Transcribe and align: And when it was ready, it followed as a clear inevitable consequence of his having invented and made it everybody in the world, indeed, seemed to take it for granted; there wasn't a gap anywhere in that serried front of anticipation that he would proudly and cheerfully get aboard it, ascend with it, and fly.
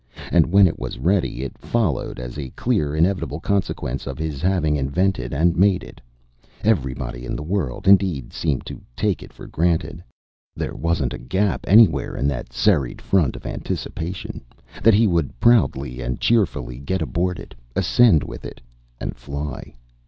And 0.31 0.47
when 0.51 0.65
it 0.65 0.79
was 0.79 0.97
ready, 0.97 1.43
it 1.43 1.59
followed 1.59 2.19
as 2.19 2.35
a 2.39 2.49
clear 2.57 2.95
inevitable 2.95 3.39
consequence 3.39 4.07
of 4.07 4.17
his 4.17 4.41
having 4.41 4.75
invented 4.75 5.31
and 5.31 5.55
made 5.55 5.83
it 5.83 6.01
everybody 6.63 7.23
in 7.23 7.35
the 7.35 7.43
world, 7.43 7.87
indeed, 7.87 8.33
seemed 8.33 8.65
to 8.65 8.81
take 8.97 9.21
it 9.21 9.31
for 9.31 9.45
granted; 9.45 10.03
there 10.55 10.73
wasn't 10.73 11.13
a 11.13 11.19
gap 11.19 11.65
anywhere 11.67 12.15
in 12.17 12.27
that 12.29 12.51
serried 12.51 12.99
front 12.99 13.35
of 13.35 13.45
anticipation 13.45 14.41
that 14.81 14.95
he 14.95 15.05
would 15.05 15.39
proudly 15.39 16.01
and 16.01 16.19
cheerfully 16.19 16.79
get 16.79 17.03
aboard 17.03 17.37
it, 17.39 17.53
ascend 17.75 18.23
with 18.23 18.43
it, 18.43 18.59
and 18.99 19.15
fly. 19.15 19.75